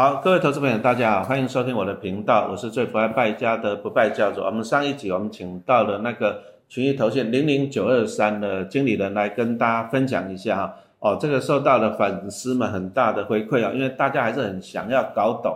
[0.00, 4.40] 好，各位投资朋友，大家好，欢迎收听我的频道，我是最不爱败家的不败教主。
[4.42, 10.76] 我们上一集我们请到了那个群益投信零零九二三的经理人来跟大家分享一下哈。
[11.00, 15.52] 哦，这个受到了粉丝们很大的回馈啊，因为大家还是很想要搞懂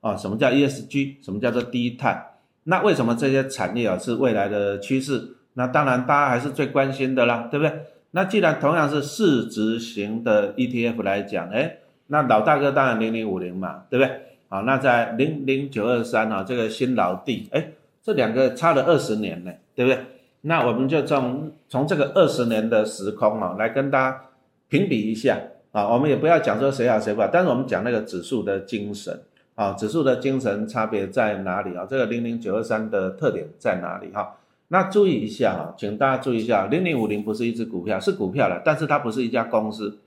[0.00, 2.18] 啊，什么叫 ESG，什么叫做低碳？
[2.64, 5.22] 那为什么这些产业啊是未来的趋势？
[5.52, 7.80] 那当然大家还是最关心的啦，对不对？
[8.12, 11.76] 那既然同样是市值型的 ETF 来讲，哎。
[12.12, 14.20] 那老大哥当然零零五零嘛，对不对？
[14.50, 17.70] 好，那在零零九二三啊，这个新老弟，哎，
[18.02, 19.98] 这两个差了二十年呢，对不对？
[20.42, 24.20] 那我们就从从这个二十年的时空啊，来跟大家
[24.68, 25.38] 评比一下
[25.70, 25.88] 啊。
[25.88, 29.18] 我们也不要讲说谁好谁不好，但是我们讲那个指数的精神
[29.54, 31.86] 啊，指数的精神差别在哪里啊？
[31.88, 34.36] 这个零零九二三的特点在哪里哈？
[34.68, 39.98] 那注意一下哈，请大家注意一下，零零五零不是一只股票，是股票了，但是它不是一家公司。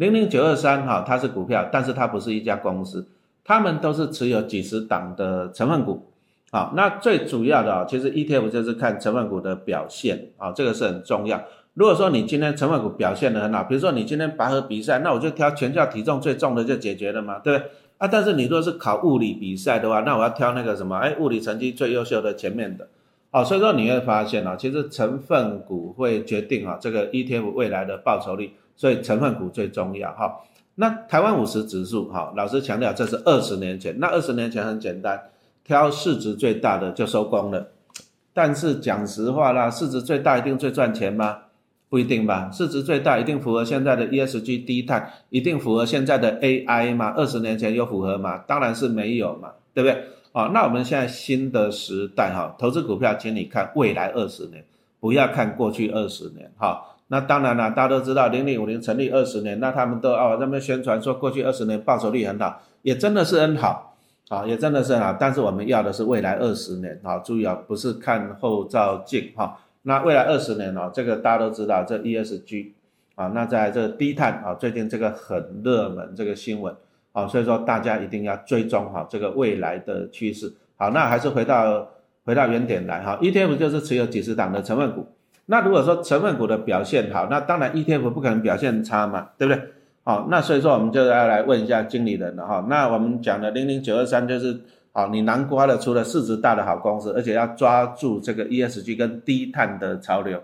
[0.00, 3.06] 零零九二三哈，它是股票，但是它不是一家公司，
[3.44, 6.06] 他们都是持有几十档的成分股，
[6.50, 11.44] 好，那最主要的啊，其实 ETF 就是看成分股的表现啊，这个是很重要。
[11.74, 17.70] 如果说你今天成分股表现的很好，比如说你今天拔河比赛，那我就挑全校体重最重的就解决了嘛，对不对？
[17.98, 22.88] 啊，但是你如果是考物理比赛的话，那我要挑那个什么，哎，物理成绩最优秀的前面的，
[23.30, 28.52] 好，所以说你会发现啊，其实成分股会决定啊这个 ETF 未来的报酬率。
[28.80, 30.40] 所以成分股最重要哈。
[30.76, 33.94] 那台湾五十指数哈，老师强调这是二十年前。
[34.00, 35.20] 那二十年前很简单，
[35.62, 37.72] 挑市值最大的就收工了。
[38.32, 41.36] 但是讲实话啦，市值最大一定最赚钱吗？
[41.90, 42.50] 不一定吧。
[42.50, 47.12] 市值最大一定符合现在的 ESG 低碳，一定符合现在的 AI 吗？
[47.14, 48.38] 二十年前有符合吗？
[48.46, 50.02] 当然是没有嘛，对不对？
[50.32, 54.64] 好，那我们现在新的时代哈，投资股票，请你看未来二十年，
[55.00, 56.82] 不要看过去二十年哈。
[57.12, 63.96] 那当然了，大家都知道零零五零成立二十年，那他们都哦那边宣传说过去二十年报酬率很好，也真的是很好，
[64.28, 65.16] 啊，也真的是很好。
[65.18, 69.58] 但是我们要的是未来二十年，啊，注意啊，不是看后照镜哈。
[69.82, 72.68] 那未来二十年哦，这个大家都知道，这 ESG
[73.16, 76.72] 啊，那在这低碳啊，最近这个很热门这个新闻
[77.10, 80.54] 啊，所以说大家一定要追踪哈这个未来的趋势。
[80.76, 81.88] 好，那还是回到
[82.24, 85.08] 回到原点来哈，ETF 就是持有几十档的成分股。
[85.50, 89.60] 那如果说成分股的表现好，那当然 ETF 不可能表现差嘛，对不对？
[90.04, 92.64] 好，那所以说我们就要来问一下经理人了哈。
[92.70, 94.60] 那我们讲的零零九二三就是，
[94.92, 100.40] 好，你南瓜的除了市值大的好公司，而且要抓住这个 ESG 跟低碳的潮流。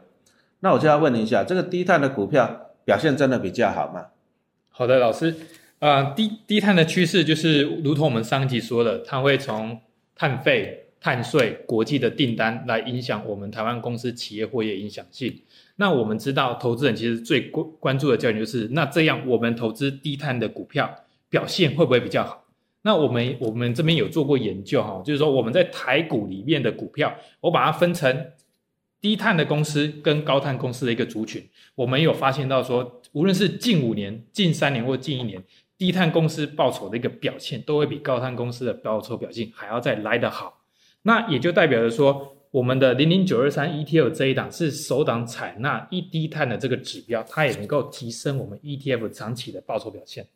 [0.58, 4.06] 那我就要问一下，这个低碳的股票表现真的比较好吗？
[4.70, 5.32] 好的，老师，
[5.78, 9.78] 呃，低低碳的趋势就是如同我们上一集说的，它会从
[10.16, 10.82] 碳费。
[11.06, 15.40] 碳税、国际的订单来影响我们台湾公司企业获业影响性。
[15.76, 20.92] 那我们知道，投资人其实最关关注的焦点就是，那这样我们投资低碳的股票
[21.28, 22.44] 表现会不会比较好？
[22.82, 28.26] 那我们我们这边有做过研究哈，就是说我们在台股里面的股票，我把它分成
[29.00, 31.40] 低碳的公司跟高碳公司的一个族群，
[31.76, 35.40] 我们有发现到说，无论是近五年、近三年或近一年，
[35.78, 40.55] 低碳公司报酬的一个表现，都会比高碳公司的报酬表现还要再来得好。
[41.06, 50.26] 那也就代表着说，我们的零零九二三 ETF 这一档是首档采纳一低碳的这个指标，它也能够提升我们 ETF 长期的报酬表现。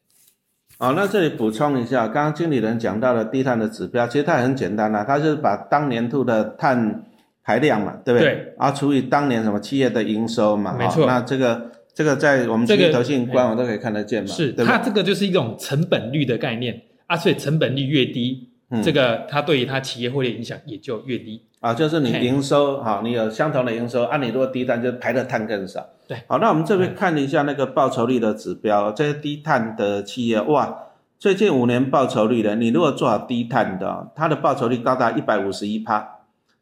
[0.79, 7.05] 好，那这里补充一下，刚刚经理人讲到的低碳的指标，其实它很简单啦，它就是把当年度的碳
[7.43, 8.29] 排量嘛，对不对？
[8.29, 8.55] 对。
[8.57, 11.05] 然后除以当年什么企业的营收嘛，没错。
[11.05, 14.53] 那这个这个在我们这个投信官网都可以看得见嘛，是。
[14.53, 18.50] 它这个就是一种成本率的概念啊，所以成本率越低。
[18.83, 21.43] 这个它对于它企业获利影响也就越低。
[21.61, 25.85] 啊，就是你营收好，你有相同的营收，按你如果低碳就排的碳更少。
[26.09, 30.85] 对，好，那我们这边看一下那个报酬率的指标，这些低碳的企业哇，
[31.19, 36.17] 最近五年报酬率的，你如果做好低碳的，它的报酬率高达一百五十一趴。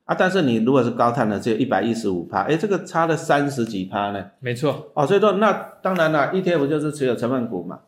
[0.04, 4.24] 啊，但是你如果是高碳的，只有一百一十五趴，哎，这个差了三十几趴呢。
[4.40, 5.52] 没错，哦，所以说那
[5.82, 7.80] 当然了，ETF 就是持有成分股嘛。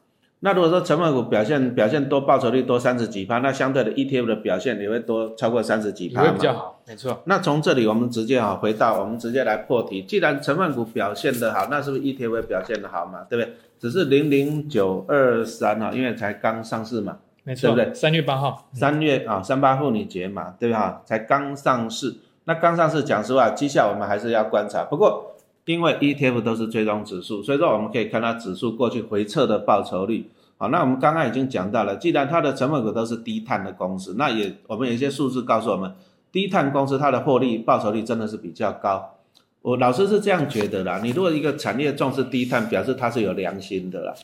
[0.42, 7.22] 那如果说成分股表现表现多，报酬率多三十几趴，那相对的 ETF 的表现也会多超过三十几趴会比较好，没错。
[7.26, 13.20] 那从这里我们直接啊回到我们直接来破题，既然成分股表现的好，那是不是 ETF 表现的好嘛？
[13.28, 13.54] 对不对？
[13.78, 17.94] 只是零零九二三啊，因为才刚上市嘛，没错，对不对？
[17.94, 21.02] 三月八号，三月啊，三八妇女节嘛，对吧？
[21.04, 24.84] 才刚上市，那刚上市，讲实话，绩效我们还是要观察。
[24.84, 25.29] 不过
[25.64, 30.28] 因为 ETF 都是追踪指数，所以说我们可以看它指数过去回撤的报酬率。
[30.58, 35.94] 好，那我们刚刚已经讲到了，既然它的成分股都是低碳的公司，那也我们有一些数字告诉我们，
[36.32, 39.16] 低碳公司它的获利报酬率真的是比较高。
[39.62, 44.14] 我老师是这样觉得啦，你如果一个产业重视低碳，表示它是有良心的啦，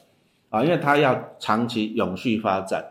[0.50, 2.85] 啊，因为它要长期永续发展。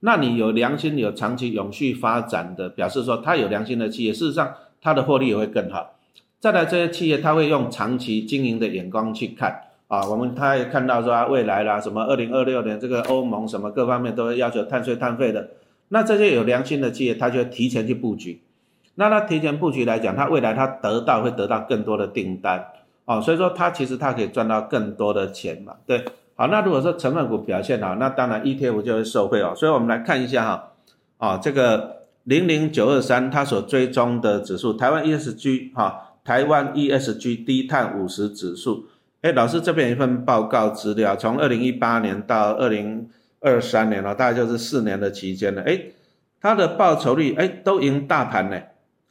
[0.00, 5.94] 那你有良心、有长期永续发展的，表示说它有良心的企业，事实上它的获利也会更好。
[6.42, 15.50] 再来这些企业，它会用长期经营的眼光去看啊，我们他也看到说未来啦，什么二零二六年这个欧盟什么各方面都会要求碳税碳费的，
[15.90, 18.42] 那这些有良心的企业，它就会提前去布局。
[18.96, 22.66] 那它提前布局来讲，它未来它得到会得到更多的订单
[23.04, 26.04] 啊，所以说它其实它可以赚到更多的钱嘛，对。
[26.34, 29.52] 好，那如果说成分股表现好，那当然 ETF 就会受惠哦。
[29.54, 30.72] 所以我们来看一下哈，
[31.18, 38.88] 啊，这个零零九二三它所追踪的指数，台湾 ESG 哈，台湾 ESG 低碳五十指数。
[39.22, 43.08] 哎，老师这边一份报告资料，从二零一八年到二零
[43.40, 45.62] 二三年了，大概就是四年的期间了。
[45.62, 45.80] 哎，
[46.40, 48.60] 它的报酬率哎都赢大盘呢，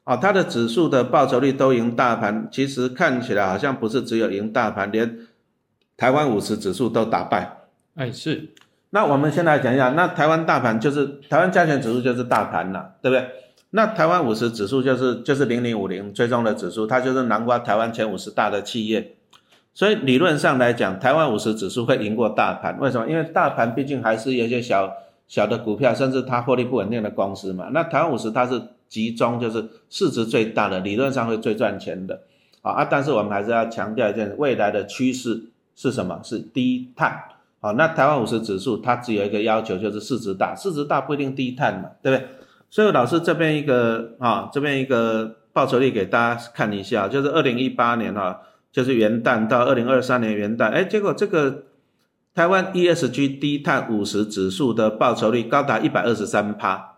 [0.03, 5.17] 哦，它的指数的报酬率都赢大盘，其实看起来好像不是只有赢大盘，连。
[5.97, 7.57] 台湾五十指数都打败，
[7.93, 8.49] 哎是，
[8.89, 13.29] 那我们先来讲一下，那台湾大盘就是台湾加权指数就是大盘了，对不对？
[13.71, 19.15] 那台湾五十指数就是就是零零五零追踪的指数，它就是囊括台湾前五十大的企业，
[19.73, 23.09] 所以理论上来讲，台湾五十指数会赢过大盘，为什么？
[23.09, 24.93] 因为大盘毕竟还是有些小
[25.27, 27.69] 小的股票，甚至它获利不稳定的公司嘛。
[27.73, 32.21] 那台湾五十它是集中，就是市值最大的，理论上会最赚钱的，
[32.61, 32.85] 啊啊！
[32.85, 35.47] 但是我们还是要强调一件，未来的趋势。
[35.73, 36.19] 是什么？
[36.21, 37.17] 是低碳。
[37.59, 42.27] 好，那台湾五十指数它只有一个要求，就是市值大，市值大不一定低碳嘛，对不对？
[42.71, 48.39] 所以老师这边一个啊，这边一个报酬率给大家看一下，就是二零一八年啊，
[48.71, 51.65] 就是元旦到二零二三年元旦，哎，结果这个
[52.33, 56.93] 台湾 ESG 低碳五十指数的报酬率高达一百二十三趴，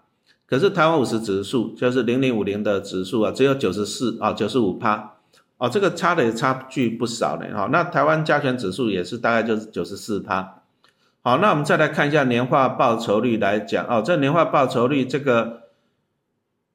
[0.45, 5.09] 可是台湾五十指数就是零零五零的指数啊，只有九十四啊，九十五趴。
[5.57, 7.47] 哦，这个差的也差距不少呢。
[7.55, 10.61] 哈，那台湾加权指数也是大概就是九十四趴。
[11.21, 13.85] 好，那我们再来看一下年化报酬率来讲。
[13.87, 15.62] 哦，这年化报酬率这个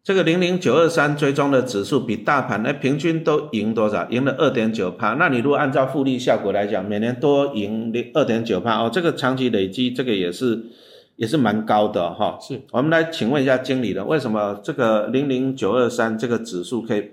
[0.09, 4.09] 这个零零九二三追踪的指数比大盘呢平均都赢多少？
[4.09, 5.13] 赢了二点九趴。
[5.13, 8.79] 那你如果按照复利效果来讲，每年多赢零二点九趴。
[8.79, 10.65] 哦，这个长期累积这个也是
[11.17, 12.39] 也是蛮高的哈。
[12.41, 17.11] 是我们来请问一下经理人，为什么这个零零九二三这个指数可以？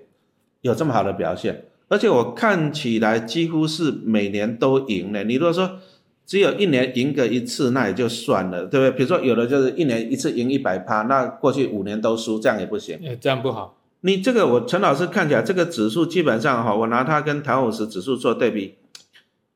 [0.62, 5.26] 有这么好的表现，而且我看起来几乎是每年都赢了。
[5.26, 5.80] 你如果说
[6.26, 8.92] 只有一年赢个一次，那也就算了，对不对？
[8.92, 13.00] 比如说有的就是一年一次赢一百趴，那过去五年都输，这样也不行。
[13.22, 13.78] 这样不好。
[14.02, 18.76] 你这个我陈老师看起来这个指数基本上哈，我拿它跟台湾五十指数做对比，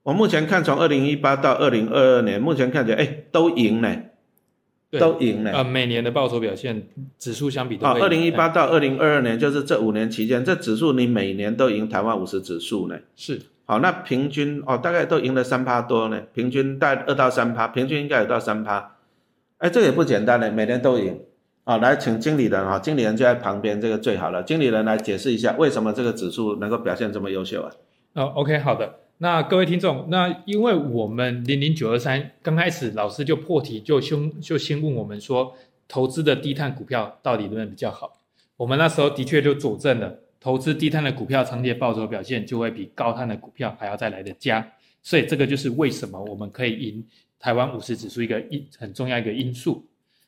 [0.03, 3.95] 我目前看从二零一八到二零二二年，目前看起来哎都赢呢。
[4.97, 5.63] 都赢了啊！
[5.63, 6.87] 每年的报酬表现
[7.19, 12.97] 指数相比二零一八到二零二二年就是这五年期间，这指数你每年都赢台湾五十指数呢。
[13.15, 13.39] 是，
[13.69, 18.95] 好，那平均哦，大概都赢了三趴多呢，平均大概二到三趴，平均应该有到三趴。
[19.59, 21.21] 哎，这个也不简单呢，每年都赢。
[21.65, 24.41] 好，来请经理人啊，经理人就在旁边，这个最好了。
[24.41, 27.71] 经理人来解释一下，为什么这个指数能够表现这么优秀啊？
[28.15, 28.95] 哦，OK，好的。
[29.19, 35.53] 那各位听众，那因为我们零零九二三刚开始老师就破题，就先就先问我们说，
[35.87, 38.13] 投资的低碳股票到底能不能比较好？
[38.57, 44.65] 我们那时候的确就佐证了，投资低碳的股票长期报酬表现就会比高碳的股票还要再来的佳。
[45.01, 47.05] 所以这个就是为什么我们可以赢
[47.39, 49.87] 台湾五十指数一个一很重要一个因素。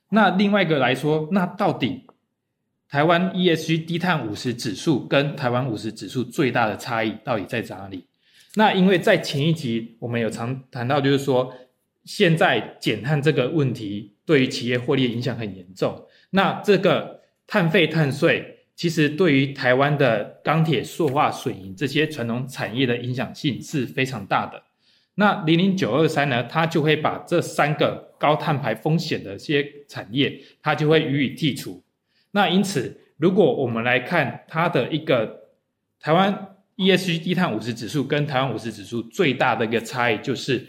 [0.09, 2.05] 那另外一个来说，那到底
[2.89, 8.05] 台湾 ESG 低碳五十指数跟台湾五十指数最大的差异到底在哪里？
[8.55, 11.53] 那因为在前一集我们有常谈到，就是说
[12.03, 16.05] 现在减碳这个问题对于企业获利影响很严重。
[16.31, 24.63] 那这个碳费碳税其实对于台湾的钢铁、塑化、水银这些传统产业的影响性是非常大的。
[25.13, 31.83] 那零零九二三呢，它就会把这三个高碳排风险的一些产业，它就会予以剔除。
[32.31, 35.41] 那因此，如果我们来看它的一个
[35.99, 36.47] 台湾。
[36.77, 40.65] ESG 低碳五十指数跟台湾五十指数最大的一个差异就是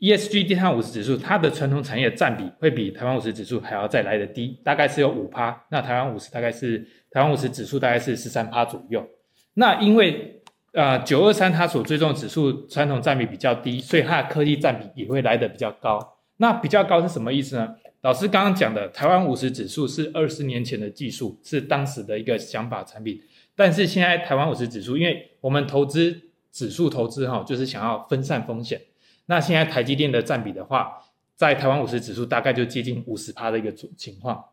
[0.00, 5.64] ，ESG 低碳五十指数它的传统产业占比会比台湾五十指数还要再来的低，大概是有五趴。
[5.70, 6.78] 那台湾五十大概是
[7.10, 9.06] 台湾五十指数大概是十三趴左右。
[9.54, 10.40] 那因为
[10.72, 16.16] 呃九二三它所追踪指数传统占比比较低，所以它的科技占比也会来的比较高。
[16.36, 17.74] 那比较高是什么意思呢？
[18.02, 23.20] 老师刚刚讲的台湾五十指数是二十年前的技术，是当时的一个想法产品。
[23.56, 26.16] 但是现在台湾五十指数，因为我们投资
[26.52, 28.80] 指数投资哈，就是想要分散风险。
[29.28, 30.98] 那现在台积电的占比的话，
[31.36, 34.44] 在台湾五十指数大概就接近五十趴的一个情况。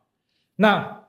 [0.57, 1.05] 那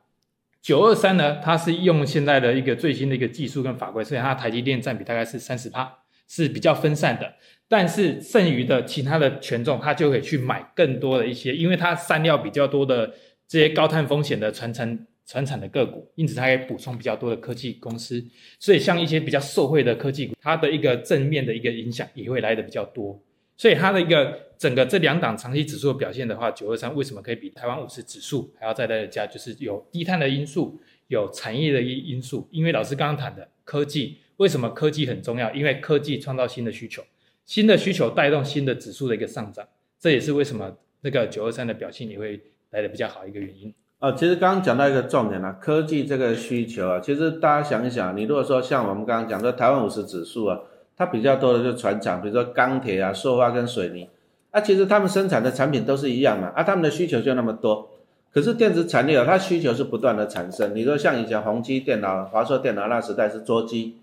[0.63, 5.99] 九二三呢，它是用现在的一个最新的一个技术跟法规，所以它台积电占比大概是三十趴。
[6.29, 7.35] 是比较分散的。
[7.69, 13.15] 但是剩余的其他的权重，它就可以去买更多的一些，因为它散料比较多的
[13.47, 18.25] 这些高碳风险的传承传产的个股，因此它可以补充比较多的科技公司。
[18.59, 23.23] 所以像一些比较受惠的科技股，它的一个正面的一个影响也会来的比较多。
[23.57, 29.27] 所以它的一个整个这两档长期指数的表现的话，九二三为什么可以比台湾五十指数还要再来的加？
[29.27, 32.49] 就是有低碳的因素，有产业的因因素。
[32.51, 35.53] 因为老师刚刚谈的科技，为什么科技很重要？
[35.53, 37.03] 因为科技创造新的需求。
[37.45, 39.67] 新的需求带动新的指数的一个上涨，
[40.01, 43.73] 这也是为什么那个九二三的表现也会来的比较好一个原因。
[44.01, 50.59] 哦，其实刚刚讲到一个重点啊，科技这个需求啊，其实大家想一想，你如果说像我们刚刚讲的台湾五十指数啊，
[50.97, 54.09] 它比较多的就是船厂，比如说钢铁啊、塑化跟水泥，
[54.51, 57.91] 啊，其实他们生产的产品都是一样嘛，啊，他们的需求就那么多，
[58.33, 60.75] 可是电子产业啊，它需求是不断的产生。
[60.75, 63.97] 你说像以前宏基电脑、华硕电脑那时代是桌机，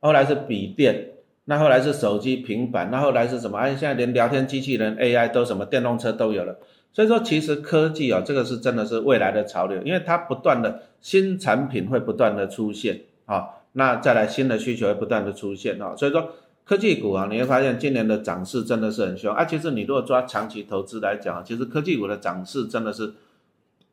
[0.00, 1.08] 后来是笔电。
[1.48, 3.56] 那后来是手机、平板，那后来是什么？
[3.56, 6.58] 哎，现在连聊天机器人 AI 都什么电动车都有了。
[6.92, 15.94] 所以说，其实科技啊，这个是真的是未来的潮流，因为它不断的新产品会不断的出现啊，那再来新的需求会不断的出现啊。
[15.94, 16.30] 所以说，
[16.64, 19.44] 科技股啊，你会发现今年的涨势真的是很凶啊。
[19.44, 23.14] 其实你如果抓长期投资来讲，其实科技股的涨势真的是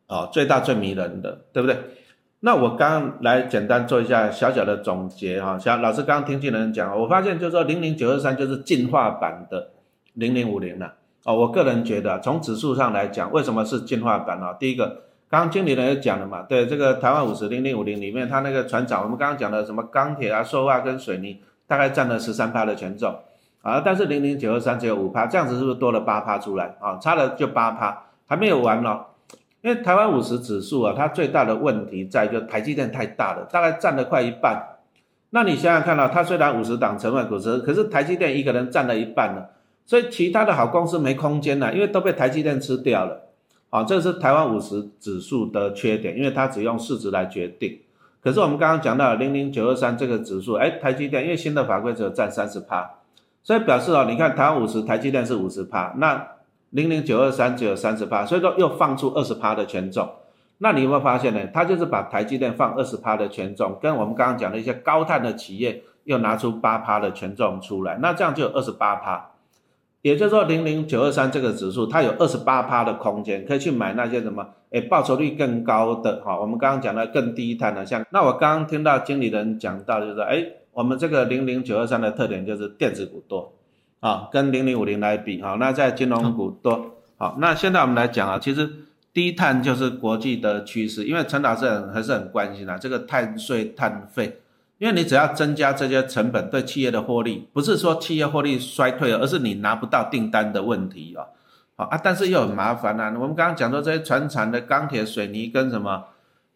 [0.07, 1.77] 啊最大最迷人的，对不对？
[2.45, 9.69] 那我刚来简单做一下小小的总结哈，像老师刚刚听进人讲，我发现就是说零零九二三就是进化版的
[10.15, 11.35] 零零五零了哦。
[11.35, 14.51] 我个人觉得从指数上来讲，为什么是进化版啊？
[14.59, 23.15] 第一个，刚刚经理人也讲了嘛，对这个台湾五十零零五零里面，它那个船长，我们刚刚讲的什么钢铁啊、塑化跟水泥，大概占了十三趴的权重
[23.63, 26.99] 啊，但是零零九二三只有五趴，这样子是不是多了八趴出来啊？
[27.01, 28.99] 差了就八趴，还没有完呢。
[29.61, 34.63] 因为台湾五十指数啊，它最大的问题在就台积电太大了，大概占了快一半。
[35.31, 39.49] 那你想想看到，它虽然五十档成分股是，可是台积电一个人占了一半了，
[39.83, 43.21] 所以其他的好公司没空间了，因为都被台积电吃掉了。
[43.73, 47.79] 啊，这是台湾五十指数的缺点，因为它只用市值来决定。
[48.21, 52.89] 可是我们刚刚讲到零零九二三这个指数，哎，台积电因为新的法规只有占三十趴，
[53.41, 56.27] 所以表示哦，你看台湾五十，台积电是五十趴，那。
[56.75, 60.09] 零零九二三只有三十趴，所以说又放出二十趴的权重。
[60.57, 61.39] 那你有没有发现呢？
[61.53, 69.32] 它就是把台积电放二十趴的权重，跟我们刚刚讲的一些高碳的企业又拿出八趴的权重出来，那这样就有二十八趴。
[70.03, 76.39] 也就是说，零零九二三这个指数它有二十八趴的空间，可以去买那些什么，哎，报酬率更高的哈。
[76.39, 83.51] 我们刚刚讲的更低碳的，像那我刚刚听到经理人讲到，就是说，哎，我们这个零零九二三的特点就是电子股多。
[84.01, 88.69] 啊，跟零零五零来比，哈，那在金融股多，好，那现在我们来讲啊，其实
[89.13, 94.39] 低碳就是国际的趋势，因为陈老师很还是很关心的这个碳税碳费，
[94.79, 101.25] 因为你只要增加这些成本，对企业的获利，不是说企业获利衰退了，而是你拿不到订单的问题啊，
[101.75, 106.03] 好啊，但是又很麻烦呐，我们刚刚讲到这些船产的钢铁、水泥跟什么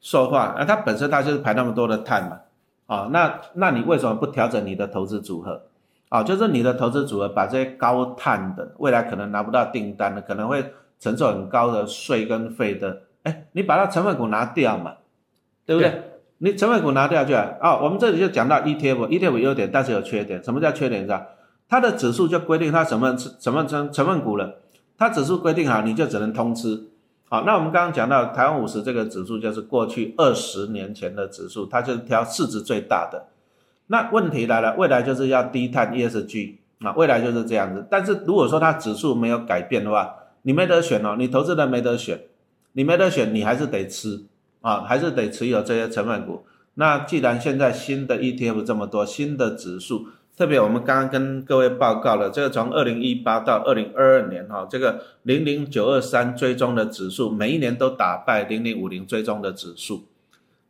[0.01, 2.39] 塑化，啊，它本身它就是排那么多的碳嘛，
[2.87, 5.61] 啊，那那你为什么不调整你的投资组合？
[6.09, 14.95] 啊，就是你的投资组合把这些高碳的，未来可能拿不到订单的，可能会承受很高的税跟费的，哎，你把它成分股拿掉嘛，
[15.65, 16.01] 对不对？
[16.39, 20.43] 你成分股拿掉就啊，我们这里就讲到 ETF，ETF 优点，但是有缺点。
[20.43, 21.01] 什么叫缺点？
[21.01, 21.25] 是吧？
[21.67, 24.59] 它的指数就规定它什么什么成成分股了，
[24.97, 26.83] 它指数规定好，你就只能通吃。
[27.29, 33.25] 好，那我们刚刚讲到台湾五十这个指数，就是过去二十年前的指数，它就是挑市值最大的。
[33.87, 37.85] 那问题来了，未来就是要低碳 ESG 啊，未来就是这样子。
[37.89, 40.13] 但是如果说它指数没有改变的话，
[40.43, 42.21] 你没得选哦，你投资人没得选，
[42.73, 44.23] 你没得选，你还是得吃
[44.67, 46.45] 啊，还是得持有这些成分股。
[46.73, 60.03] 那既然现在新的 ETF 这么多，新的指数，特别我们刚刚跟各位报告了，这个从二零一八到二零二二年哈，这个零零九二三追踪的指数，每一年都打败零零五零追踪的指数。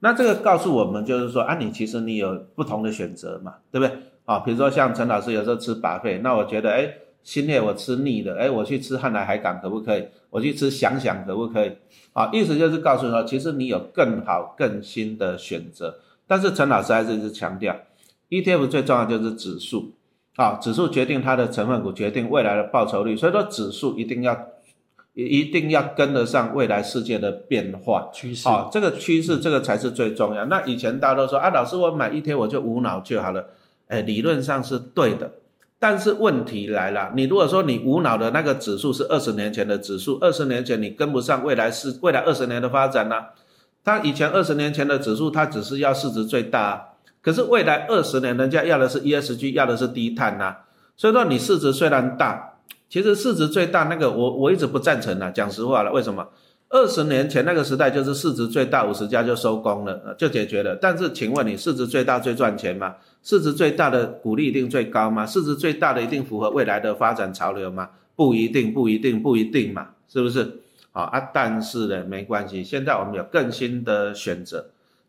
[0.01, 3.97] 那这个告诉我们，就是说啊，你其实你有不同的选择嘛，对不对？
[4.25, 6.93] 啊，比如说像陈老师有时候吃把费，那我觉得，哎，
[7.27, 10.05] 新叶我吃腻了，哎，我去吃汉来海港可不可以？
[10.29, 11.71] 我去吃想想可不可以？
[12.13, 15.99] 啊，意思就是告诉你说，其实你有更好更新的选择。
[16.25, 17.75] 但是陈老师还是一直强调
[18.29, 19.91] ，ETF 最重要就是指数，
[20.37, 24.47] 啊，指数决定它的成分股，决定未来的报酬率，所以说指数一定要。
[25.13, 28.69] 也一定要跟得上未来世界的变化趋势啊！
[28.71, 30.45] 这个趋势，这个才是最重要。
[30.45, 33.43] 那以前大家都说啊，老师我买一天我就无脑就好了，
[33.87, 35.31] 哎，理论上是对的。
[35.79, 43.15] 但是问题来了，你如果说你无脑的那个指数是二十年前的指数，二十年前你跟不上未来是未来二十年的发展呢？
[43.83, 46.93] 它以前二十年前的指数，它只是要市值最大。
[47.21, 50.55] 可是未来二十年人家要的是 ESG，要的是低碳呐、
[50.95, 52.53] 所以说你市值虽然大，
[52.89, 56.27] 其实市值最大那个我我一直不赞成啊，讲实话了，为什么？
[56.69, 60.75] 二十年前那个时代就是市值最大五十家就收工了，就解决了。
[60.75, 62.95] 但是请问你市值最大最赚钱吗？
[63.23, 65.25] 市值最大的股利一定最高吗？
[65.25, 67.89] 市值最大的一定符合未来的发展潮流吗？
[68.15, 70.59] 不一定，不一定，不一定嘛，是不是？
[70.91, 74.65] 好啊，但是呢，没关系，现在我们有更新的选择。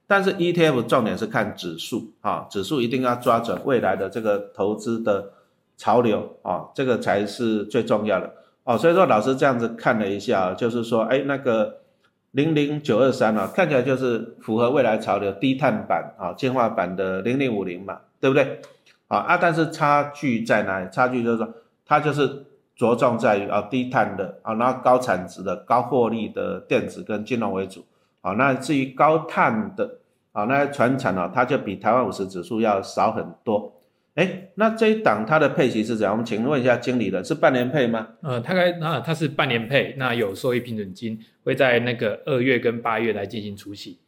[0.07, 5.31] 但是 ETF 重点是看指数啊，指数一定要抓准未来的这个投资的
[5.77, 8.33] 潮流啊，这个才是最重要的
[8.69, 8.77] 哦。
[8.77, 11.79] 所以说老师这样子看了一下，就是说，哎，那个
[12.33, 18.61] 零零九二三啊，看起来就是符合未来潮流低碳版啊，进化版的零零五零嘛，对不对？
[19.09, 20.89] 啊啊，但是差距在哪里？
[20.93, 21.49] 差距就是说，
[21.87, 22.45] 它就是
[22.77, 27.83] 着重在于啊低碳的啊，然后高产值的、高获利的电子跟金融为主。
[28.21, 29.99] 好，那至于高碳的，
[30.33, 33.73] 啊，那船产哦，它就比台湾五十指数要少很多。
[34.19, 36.13] 哎，那这一档它的配息是怎样？
[36.13, 38.09] 我们请问一下经理人，是半年配吗？
[38.21, 44.01] 呃，大概那它是半年配，那有收益平准金，会在那个二月跟八月来进行除息。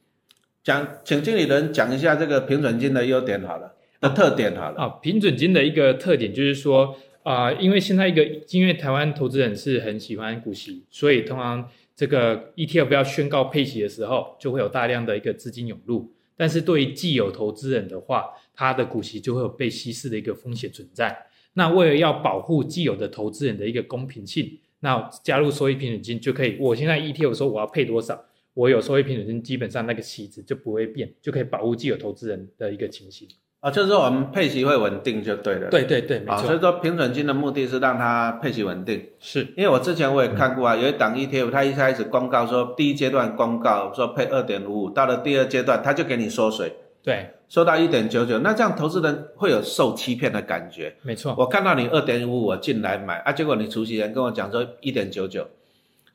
[0.64, 4.80] 讲，请经理人讲一下这个平准金的优点好了，的特点好了。
[4.80, 16.12] 啊，平准金的一个特点就是说，啊、因为现在一个，因为台湾投资人是很喜欢股息，所以通常这个 ETF 要宣告配息的时候，就会有大量的一个资金涌入。
[16.36, 21.16] 但是对于既有投资人的话，他的股息就会有被稀释的一个风险存在。
[21.54, 26.58] 那为了要保护既有的投资人的一个公平性，那加入收益平准金就可以。
[26.60, 33.26] 我现在 ETF 说我要配多少，我有收益平准金，基本上那个息值就不会变，就可以保护既有投资人的一个情形。
[33.60, 35.70] 啊，就是说我们配息会稳定就对了。
[35.70, 39.06] 对对对，没啊，所，以说平准金的目的是让它配息稳定。
[39.18, 50.94] 是因为我之前我也看过啊，有一档 ETF，它一开始公告说第一阶段公告说配二点五五，到了第二阶段它就给你缩水，对，收到一点九九，那这样投资人会有受欺骗的感觉。
[51.02, 51.34] 没错。
[51.38, 55.48] 我看到你二点五，我进来买啊，结果你出席人跟我讲说一点九九，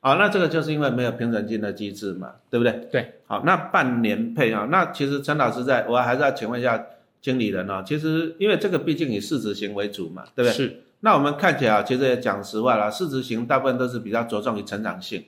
[0.00, 2.88] 啊，那这个就是因为没有平准金的机制嘛，对不对？
[2.92, 3.12] 对。
[3.26, 6.86] 好，那半年配啊，那其实陈老师在，我还是要请问一下
[7.20, 10.52] 经理人哦，其实因为这个毕竟以市值型为主嘛，对不对？
[10.52, 15.24] 是，那我们看起来啊，其实也讲实话啦，市值型大部分都是比较着重于成长性。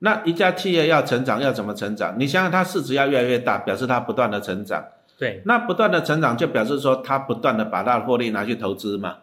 [0.00, 2.14] 那一家企业要成长，要怎么成长？
[2.18, 4.84] 你想想，它市值要越来越大，表示它不断的成长。
[5.18, 9.16] 对，那不断的成长，就表示说它不断的把它的获利拿去投资嘛。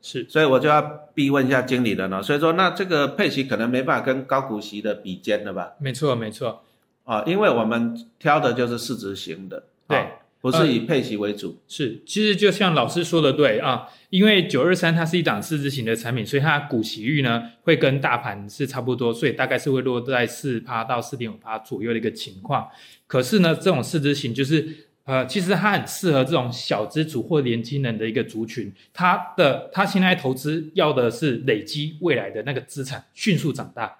[0.00, 0.80] 是，所以我就要
[1.12, 2.22] 逼问一下经理人了。
[2.22, 5.72] 所以说，那这个配息可能没办法跟高股息的比肩了吧？
[5.78, 6.62] 没错，没错。
[7.04, 9.64] 啊，因为我们挑的就是市值型的，
[10.40, 11.60] 不是以配息为主。
[11.68, 22.66] 是，其实就像老师说的对啊，因为九二三它是一档市值型的产品，所以它的股息率呢会跟大盘是差不多，所以大概是会落在四趴到四点五趴左右的一个情况。
[23.06, 24.66] 可是呢，这种市值型就是
[25.04, 33.99] 呃，其实它很适合这种小资族或年轻人的一个族群，它的它现在投资要的是累积未来的那个资产迅速长大。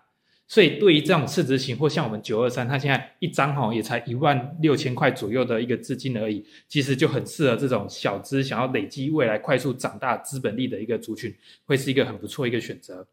[0.50, 11.32] 所以对于这种市值型或像我们九二三，它现在一张哈也才一万六千块左右的一个资金而已，其实就很适合这种小资想要累积未来快速长大资本力的一个族群，
[11.66, 13.06] 会是一个很不错一个选择。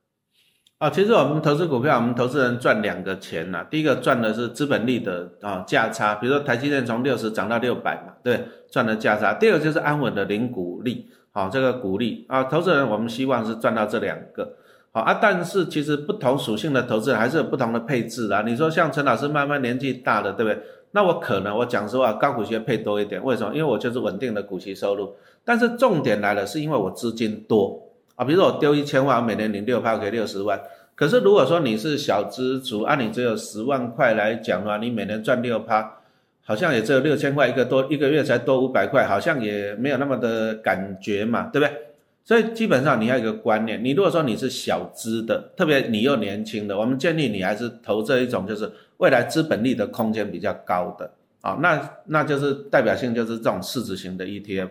[0.80, 9.36] 啊，其实我们投资股票，我们投资人赚两个钱呐、第一个赚的是资本利的啊价差，比如说台积电从六十涨到六百嘛，对，赚的价差。
[9.36, 14.58] 第二个就是安稳的零股利，好、这个股利啊，投资人我们希望是赚到这两个。
[15.02, 18.44] 啊，但是其实不同属性的投资人还是有不同的配置啦。
[18.46, 20.62] 你说像陈老师慢慢年纪大了，对不对？
[20.92, 23.54] 那我可能我讲实话，高股息配多一点，为什么？
[23.54, 25.14] 因为我就是稳定的股息收入。
[25.44, 27.80] 但是重点来了，是因为我资金多
[28.16, 30.60] 啊，比如说我丢一千万，我每年领六趴，给六十万。
[30.96, 36.00] 可是如果说你是小资族，按、你只有十万块来讲的话，你每年赚六趴，
[36.44, 41.87] 好像也只有六千块一个多，一个月才多五百块，好像也没有那么的感觉嘛，对不对？
[42.28, 51.10] 所以基本上你要一个观念，你如果说你是小资的，特别你又年轻的，我们建议你还是投这一种就是未来资本利的空间比较高的
[51.40, 54.68] 啊，那那就是代表性就是这种市值型的 ETF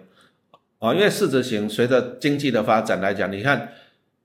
[0.80, 3.70] 啊，因为市值型随着经济的发展来讲，你看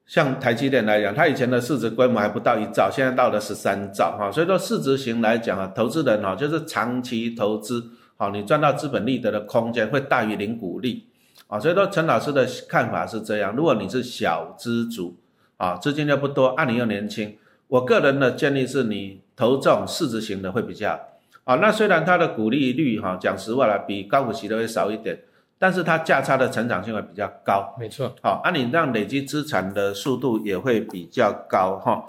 [0.06, 7.82] 像台积电来讲，它以前的市值规模还不到一兆，现在到了十三兆哈，所以说市值型来讲啊，投资人哈就是长期投资，
[8.18, 11.06] 好，你赚到资本利得的空间会大于零股利。
[11.52, 15.18] 啊，所以说陈老师的看法是这样：如果你是小资族，
[15.58, 17.38] 啊，资金又不多，啊，你又年轻，
[17.68, 21.00] 我个人的建议是你投这种市值型的会比较好。
[21.44, 25.20] 啊，那虽然它的股利率哈，讲实话了，比高股息的会少一点，
[25.60, 27.76] 但是它价差的成长性会比较高。
[27.78, 32.06] 没错，好，啊，你让累积资产的速度也会比较高哈。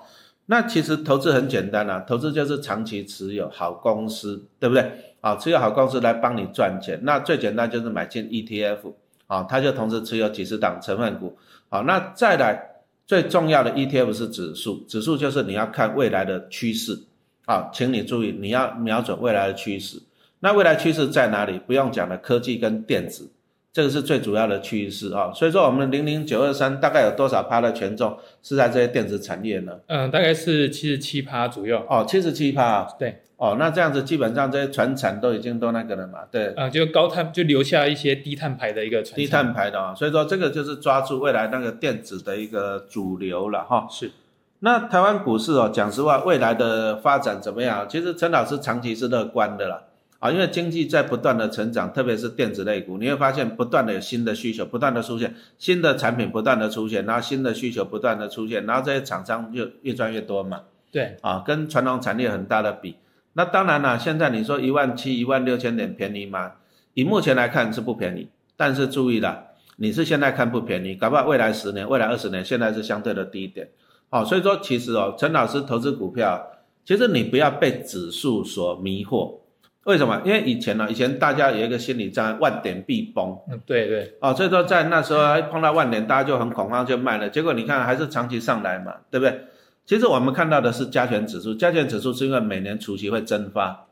[0.46, 4.88] 那其实投资很简单啊，投资就是长期持有好公司，对不对？
[5.20, 7.00] 啊，持有好公司来帮你赚钱。
[7.02, 8.92] 那最简单就是买进 ETF，
[9.32, 11.38] 啊，它就同时持有几十档成分股。
[11.70, 16.98] 好，那再来最重要的 ETF 是指数，指数就是你要看未来的趋势。
[17.46, 19.98] 啊，请你注意，你要瞄准未来的趋势。
[20.40, 21.58] 那未来趋势在哪里？
[21.66, 23.30] 不用讲了，科技跟电子。
[23.72, 29.72] 这个是最主要的趋势啊，所以说我们零零九二三大概有多少趴的权重是在这些电子产业呢？
[29.86, 31.82] 嗯，大概是七十七趴左右。
[31.88, 32.84] 哦，七十七趴。
[32.98, 33.22] 对。
[33.42, 36.20] 哦，那这样子基本上这些船产都已经都那个了嘛？
[36.30, 36.54] 对。
[36.56, 39.02] 嗯，就高碳就留下一些低碳排的一个。
[39.02, 43.88] 低碳排的啊，所以说这个就是抓住未来那个电子的一个主流了哈。
[43.90, 44.12] 是。
[44.60, 47.84] 那台湾股市哦，讲实话，未来的发展怎么样？
[47.88, 49.82] 其实陈老师长期是乐观的啦。
[50.20, 60.60] 啊，因为经济在不断的成长，特别是电子类股，你会发现不断的有新的需求，不断的出现新的产品，不断的出现，然后新的需求不断的出现，然后这些厂商就越赚越多嘛。
[60.92, 62.94] 对，啊，跟传统产业很大的比。
[63.34, 66.52] 那当然了，现在你说一万七、一万六千点便宜吗？
[66.94, 69.44] 以目前来看是不便宜，但是注意了，
[69.76, 73.68] 你是现在看不便宜，搞不好未来十年、未来二十年，现在是相对的低点。
[74.10, 76.46] 好，所以说其实哦，陈老师投资股票，
[76.84, 79.38] 其实你不要被指数所迷惑。
[79.84, 80.20] 为什么？
[80.24, 83.36] 因为以前呢，以前大家有一个心理障碍，万点必崩。
[83.50, 84.14] 嗯，对对。
[84.20, 87.28] 哦，所以说在那时候碰到万点，大家就很恐慌，就卖了。
[87.30, 89.40] 结果你看还是长期上来嘛，对不对？
[89.84, 93.86] 其实我们看到的是加权指数，加权指数是因为每年除息会增发，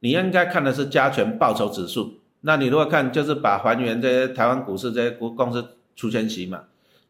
[0.00, 2.20] 你应该看的是加权报酬指数。
[2.42, 6.64] 那你如果看，就是把还原这些台湾股市这些股公司除权息嘛。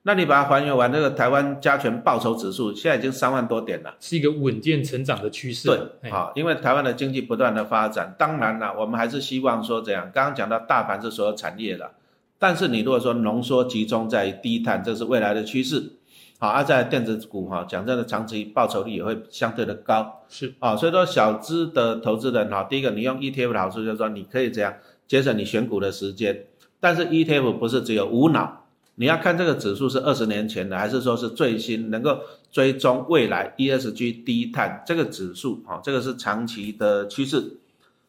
[0.04, 5.68] 那你把它还原完，这个台湾加权报酬指数现在已经三万多点了，是一个稳健成长的趋势。
[5.68, 10.10] 对，好，因为台湾的经济不断的发展，当然了，我们还是希望说这样。
[10.12, 11.92] 刚刚讲到大盘是所有产业的，
[12.38, 15.92] 但是你如果说浓缩集中在低碳，这是未来的趋势。
[16.42, 20.24] 好，而在电子股哈，讲真的，长期报酬率也会相对的高。
[20.28, 24.74] 是啊，所以说小资的投资人哈，第一个你用 ETF 的好处就是说你可以这样
[25.06, 26.46] 节省你选股的时间，
[26.80, 28.64] 但是 ETF 不是只有无脑。
[28.96, 32.18] 你要看这个指数是二十年前的，还是说是最新能够
[32.50, 35.62] 追踪未来 ESG 低碳这个指数？
[35.64, 37.58] 哈，这个是长期的趋势。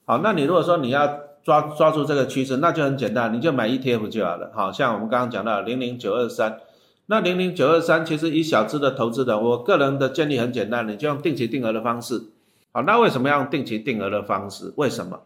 [0.06, 4.52] 好，那你如果说你要抓抓住这个趋势，那就很简单，你就买 ETF 就好了。
[4.56, 6.58] 好，像我们刚刚讲到零零九二三，
[7.06, 12.22] 那零零九二三其实以小资的投资人，我个人的建议很简单，你就用定期定额的方式。
[12.72, 14.74] 好，那为什么要用定期定额的方式？
[14.78, 15.22] 为什么？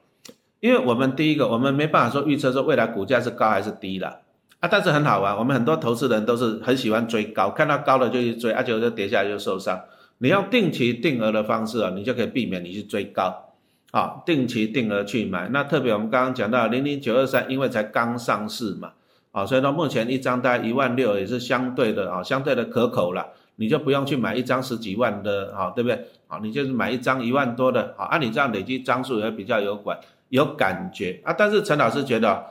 [0.60, 4.22] 因为我们第一个，我们没办法说预测说未来股价是高还是低的。
[4.60, 9.80] 啊，但是很好玩，我们很多投资人都是很喜欢追高，看到高了就去追，而且就跌下来就受伤。
[10.18, 13.54] 你用定期定额的方式啊，你就可以避免你去追高，
[13.92, 15.48] 啊，定期定额去买。
[15.50, 18.94] 那特别我们刚刚讲到零零九二三，因为才刚上市嘛，
[19.38, 26.06] 啊，所以到目前一张大概一万六也是相对的啊，相对的可口了，你就不用去买一张十几万的，啊，对不对？
[26.28, 31.34] 啊，你就是买一张一万多的，啊，按你这样累积张数也比较有管有感觉啊。
[31.38, 32.46] 但是陈老师觉得。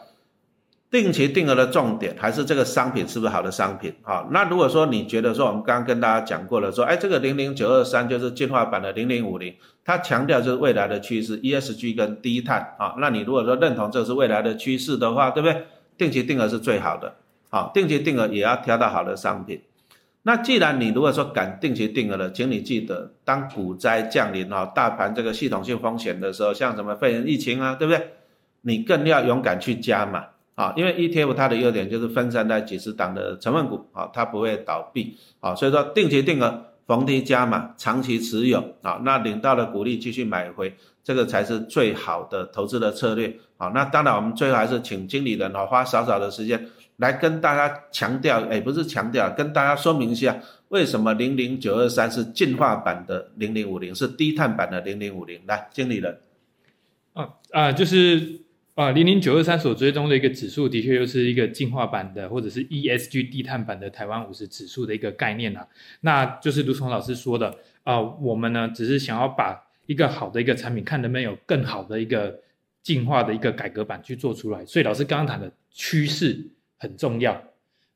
[0.88, 3.92] 定期定额的重点还是这个商品是不是好的商品？
[4.04, 9.52] 啊，那如果说你觉得说我们刚刚跟大家讲过了，说哎这个零零九二三就是进化版的零零五零，
[9.84, 15.64] 它强调就是未来的趋势 ESG 跟低碳啊，那你如果说认同这是未来的趋势的话，对不对？
[15.96, 17.14] 定期定额是最好的，
[17.50, 19.60] 好，定期定额也要挑到好的商品。
[20.22, 28.08] 那既然你如果说敢定期定额了，请你记得，当股灾降临啊，大盘这个系统性风险的时候，像什么肺炎疫情啊，对不对？
[28.62, 30.24] 你更要勇敢去加嘛。
[30.56, 46.66] 啊，因为 ETF 它的优点就是分散在几十档的成分股，啊，它不会倒闭，啊，所以说定期定额逢低加码，长期持有，啊，那领到了股利继续买回，这个才是最好的投资的策略，好，那当然我们最后还是请经理人啊花少少的时间
[46.96, 50.38] 来跟大家强调，哎，不是强调，跟大家说明一下
[50.68, 56.18] 为什么零零九二三是进化版的零零五零，是低碳版的零零五零，来，经理人，
[57.14, 58.40] 啊啊，就是。
[58.76, 65.66] 啊，零零九二三所追踪的一个指数，的确又是一个进化版的，或者是 ESG 低碳版的台湾五十指数的一个概念啊。
[66.02, 72.38] 那就是卢崇老师说的啊，我们呢只是想要把一个好的一个产品，看能不能有更好的一个
[72.86, 74.64] 进化的一个改革版去做出来。
[74.64, 76.46] 所以老师刚刚谈的趋势
[76.78, 77.42] 很重要。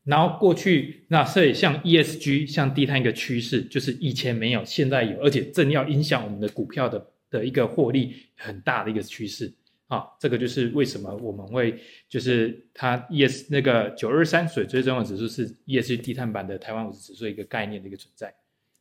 [0.02, 9.52] 然后过去那所以像 ESG 像低碳一个趋势，就是以前没有，现在有，而且正要影响我们的股票的的一个获利很大的一个趋势。
[9.86, 18.34] 啊，这个就是为什么我们会就是它 ES 那个九二三水追踪的指数是 ESG 低碳版的台湾五十指数一个概念的一个存在。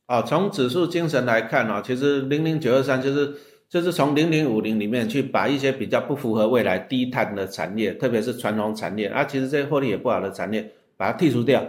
[0.06, 3.32] 啊，从指数精神来看呢，其实零零九二三就是
[3.70, 11.64] 就是从零零五零里面去把一些比较不符合未来低碳的产业，特别是传统产业啊，其实这些获利也不好的产业把它剔除掉。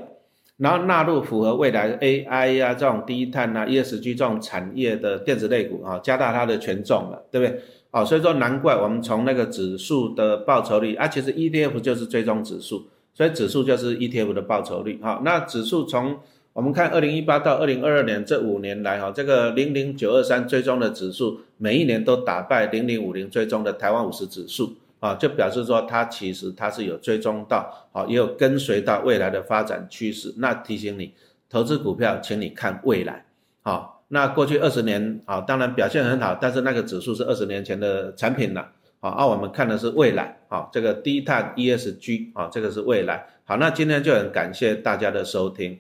[0.58, 7.62] 然后纳入符合未来 AI 呀这种低碳啊 ESG 这种产业的电子类股啊，加大它的权重了，对不对？
[7.92, 15.22] 哦，所以说难怪我们从那个指数的报酬率啊，其实 ETF 就是追踪指数，所以指数就是 ETF 的报酬率哈。
[15.24, 16.18] 那指数从
[16.54, 30.34] 我们看二零一八到二零二二年这五年来哈，这个零零九二三追踪的指数，每一年都打败零零五零追踪的台湾五十指数啊，就表示说它其实它是有追踪到，好也有跟随到未来的发展趋势。
[30.40, 31.14] 那提醒你，
[31.50, 33.26] 投资股票，请你看未来，
[33.62, 38.68] 好，那过去二十年啊，当然表现很好，但是那个指数是二十年前的产品了，
[39.00, 43.26] 好，而我们看的是未来，好，这个低碳 ESG 啊，这个是未来。
[43.46, 45.80] 好，那今天就很感谢大家的收听。